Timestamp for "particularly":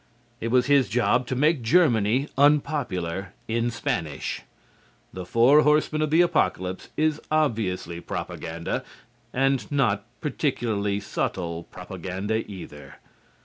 10.19-11.01